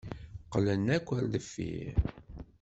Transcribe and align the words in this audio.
Qqlen 0.51 0.85
akk 0.95 1.07
ar 1.17 1.25
deffir. 1.33 1.95